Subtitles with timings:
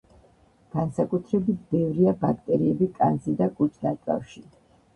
[0.77, 4.47] განსაკუთრებით ბევრია ბაქტერიები კანზე და კუჭ–ნაწლავში.